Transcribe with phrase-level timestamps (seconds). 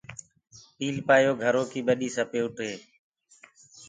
[0.77, 2.73] پيٚلپآيو گھرو ڪي ٻڏي سپوٽ هي۔